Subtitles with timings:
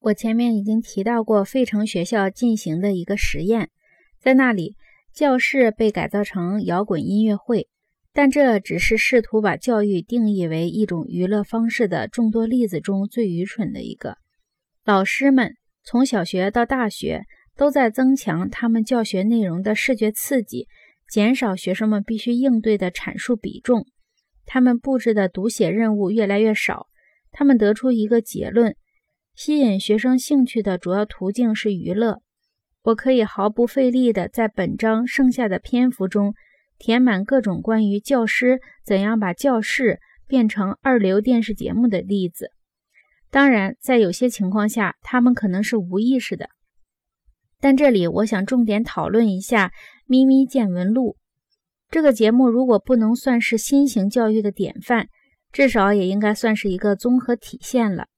[0.00, 3.68] 我前面已经提到过，费城学校进行的一个实验，
[4.18, 4.74] 在那里，
[5.12, 7.68] 教室被改造成摇滚音乐会，
[8.14, 14.16] 但这只是试图把教育定义为一种娱乐方式的众多例子中最愚蠢的一个。
[14.86, 17.24] 老师们从小学到大学
[17.54, 20.66] 都在增强他们教学内容的视觉刺激，
[21.10, 23.84] 减少学生们必须应对的阐述比重。
[24.46, 26.86] 他们布置的读写任务越来越少。
[27.32, 28.74] 他们得出一个结论。
[29.42, 32.20] 吸引学生兴趣的主要途径是娱乐。
[32.82, 36.34] 我可以毫不费力地在本章剩下的篇幅中
[36.78, 42.50] 填满各种关于教师怎样把教室变成二流电视节目的例子。
[43.30, 46.50] 当然，在有些情况下，他们可能是无意识的。
[47.60, 49.68] 但这里我想重点讨论一下
[50.04, 51.12] 《咪咪见闻录》
[51.90, 52.50] 这个节目。
[52.50, 55.08] 如果不能算是新型教育的典范，
[55.50, 58.08] 至少也应该算是一个综合体现了。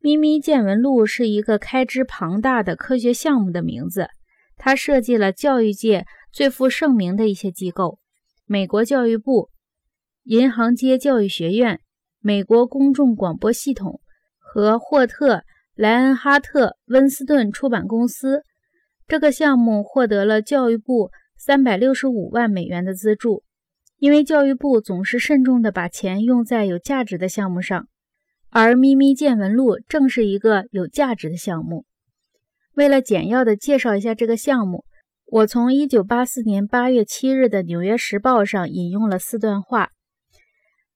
[0.00, 4.08] 咪咪见闻录是一个开支庞大的科学项目的名字。
[4.56, 7.98] 它设计了教育界最负盛名的一些机构：
[8.46, 9.50] 美国教育部、
[10.24, 11.80] 银行街教育学院、
[12.20, 14.00] 美国公众广播系统
[14.38, 15.42] 和霍特
[15.74, 18.42] 莱恩哈特温斯顿出版公司。
[19.06, 23.42] 这个项目获得了教育部三百六十五万美元的资助，
[23.98, 27.88] 因为教育部总是慎重地把钱用在有价值的项目上。
[28.50, 31.84] 而《咪咪见闻录》正是一个有价值的项目。
[32.74, 34.84] 为了简要地介绍一下这个项目，
[35.26, 39.90] 我从1984年8月7日的《纽约时报》上引用了四段话。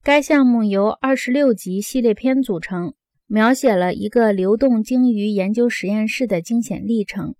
[0.03, 2.95] 该项目由26集系列片组成，
[3.27, 7.34] 描写了一个流动鲸鱼研究实验室的惊险历程。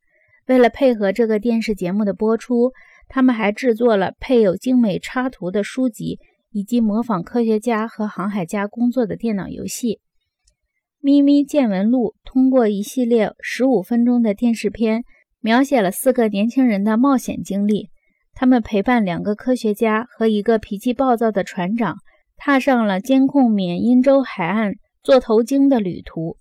[0.47, 2.73] 为了配合这个电视节目的播出，
[3.09, 6.19] 他们还制作了配有精美插图的书籍。
[6.53, 9.95] 以及模仿科学家和航海家工作的电脑游戏
[11.00, 15.03] 《咪咪见闻录》，通过一系列十五分钟的电视片，
[15.41, 17.89] 描写了四个年轻人的冒险经历。
[18.34, 21.97] 他们陪伴两个科学家和一个脾气暴躁的船长，
[22.37, 26.37] 踏上了监控缅因州海岸座头鲸的旅途。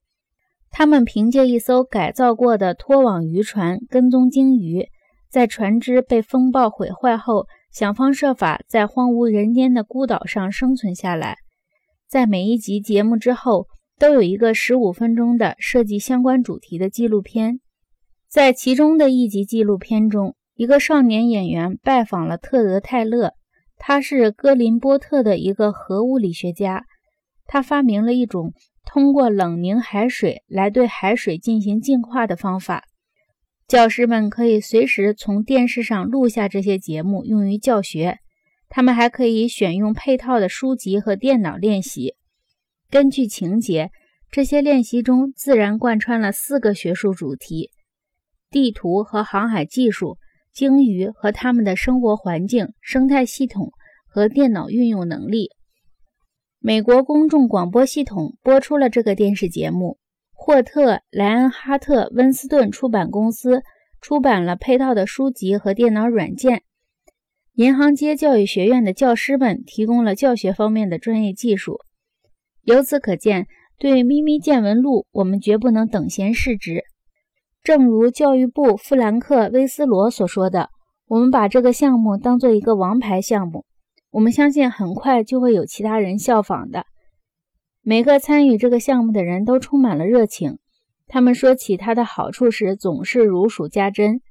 [0.69, 4.87] 他们凭借一艘改造过的拖网渔船跟踪鲸鱼，
[5.29, 7.47] 在船只被风暴毁坏后。
[7.71, 11.37] 想方设法在荒无人烟的孤岛上生存下来。
[12.07, 13.67] 在每一集节目之后，
[13.97, 17.61] 都有一个十五分钟的设计相关主题的纪录片。
[18.27, 23.33] 在其中的一集纪录片中，一个少年演员拜访了特德·泰勒，
[23.77, 26.85] 他是哥林波特的一个核物理学家。
[27.45, 28.53] 他发明了一种
[28.85, 32.83] 通过冷凝海水来对海水进行净化的方法。
[33.71, 38.17] 教师们可以随时从电视上录下这些节目，用于教学。
[38.67, 42.15] 他们还可以选用配套的书籍和电脑练习。
[42.89, 43.89] 根据情节，
[44.29, 47.71] 这些练习中自然贯穿了四个学术主题：
[48.49, 50.17] 地图和航海技术、
[50.53, 53.71] 鲸鱼和它们的生活环境、生态系统
[54.05, 55.47] 和电脑运用能力。
[56.59, 60.00] 美国公众广播系统播出了这个电视节目。
[60.43, 63.61] 霍特莱恩哈特温斯顿出版公司
[64.01, 66.63] 出版了配套的书籍和电脑软件。
[67.53, 71.77] 银行街教育学院的教师们提供了教学方面的专业技术。
[72.63, 73.45] 由此可见，
[73.77, 76.85] 对《咪咪见闻录》，我们绝不能等闲视之。
[77.61, 80.71] 正如教育部富兰克·威斯罗所说的
[81.05, 83.65] ：“我们把这个项目当做一个王牌项目，
[84.09, 86.87] 我们相信很快就会有其他人效仿的。”
[87.83, 90.59] 每个参与这个项目的人都充满了热情。
[91.07, 94.21] 他们说起它的好处时，总是如数家珍。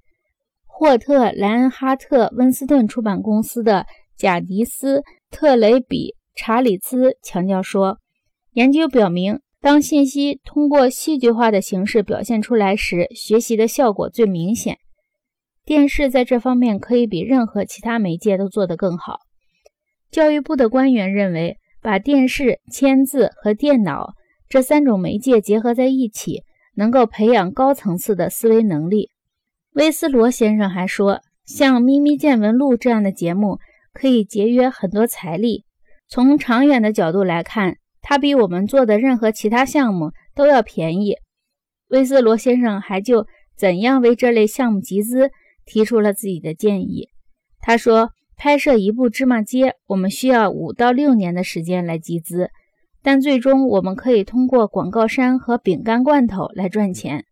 [0.66, 7.98] 霍特莱恩哈特温斯顿出版公司的贾迪斯特雷比查理兹强调说
[8.54, 14.78] ：“研究表明，当信息通过戏剧化的形式表现出来时，学习的效果最明显。
[15.64, 19.18] 电视在这方面可以比任何其他媒介都做得更好。”
[20.08, 21.56] 教育部的官员认为。
[21.82, 24.14] 把电视、签字和电脑
[24.48, 26.42] 这三种媒介结合在一起，
[26.74, 29.10] 能够培养高层次的思维能力。
[29.72, 33.58] 威斯罗先生还说，像《咪咪见闻录》这样的节目
[33.92, 35.64] 可以节约很多财力。
[36.08, 41.14] 从长远的角度来看，它比我们做的任何其他项目都要便宜。
[41.88, 43.26] 威斯罗先生还就
[43.56, 45.30] 怎样为这类项目集资
[45.64, 47.08] 提出了自己的建议。
[47.60, 48.10] 他说。
[48.42, 52.48] 拍摄一部芝麻街，我们需要五到六年的时间来集资，
[53.02, 57.26] 但最终我们可以通过广告商和饼干罐头来赚钱。